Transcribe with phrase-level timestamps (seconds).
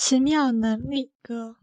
[0.00, 1.56] 奇妙能力歌。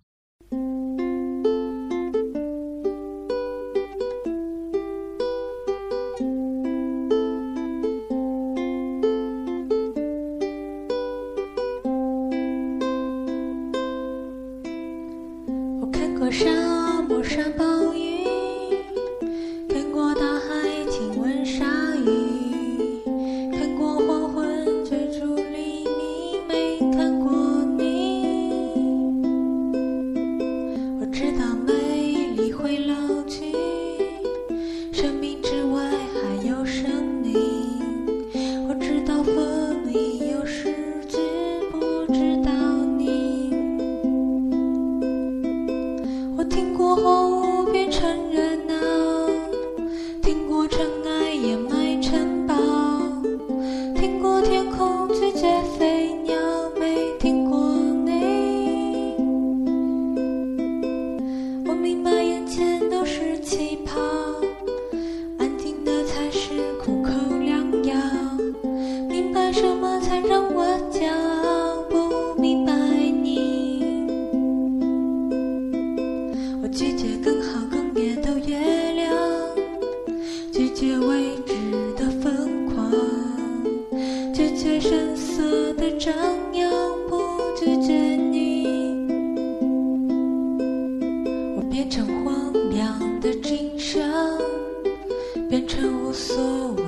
[15.79, 17.84] 我看过沙漠沙暴
[42.07, 42.54] 不知道
[80.75, 81.53] 拒绝未知
[81.95, 82.91] 的疯狂，
[84.33, 86.13] 拒绝声色的张
[86.51, 86.69] 扬，
[87.07, 87.17] 不
[87.57, 88.67] 拒绝你。
[91.55, 94.03] 我变成荒凉的景象，
[95.49, 96.35] 变成无所
[96.73, 96.84] 谓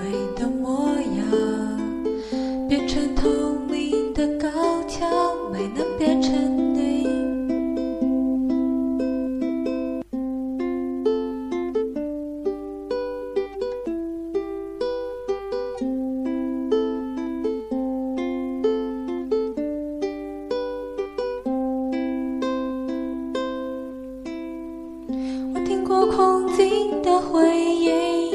[26.11, 28.31] 空境的回音，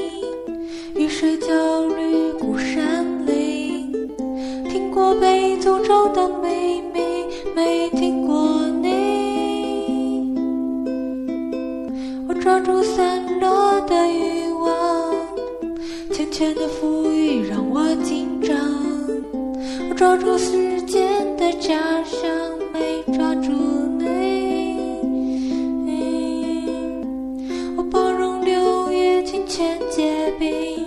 [0.95, 1.47] 雨水浇
[1.87, 3.91] 绿孤山林，
[4.69, 7.01] 听过被诅咒的秘密，
[7.55, 10.35] 没听过你。
[12.29, 15.15] 我抓住散落的欲望，
[16.11, 18.57] 缱绻的浮语让我紧张。
[19.89, 22.52] 我抓住时间的假象，
[29.91, 30.87] 结冰，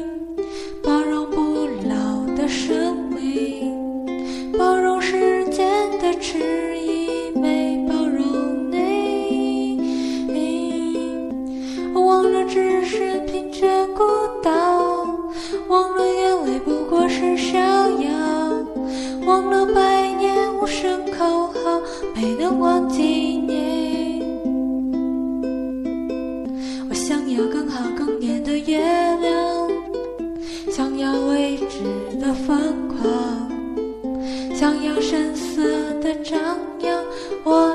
[0.83, 3.73] 包容不老的生命，
[4.57, 5.67] 包容时间
[5.99, 9.79] 的迟疑，没包容你。
[11.93, 14.03] 忘了只是贫却孤
[14.41, 14.51] 岛，
[15.67, 18.09] 忘了眼泪不过是逍遥，
[19.25, 21.81] 忘了百年无声口号，
[22.13, 23.84] 没能忘记你。
[30.75, 31.79] 想要未知
[32.19, 33.49] 的疯狂
[34.53, 35.63] 想要声色
[36.01, 36.37] 的张
[36.81, 37.01] 扬
[37.45, 37.74] 我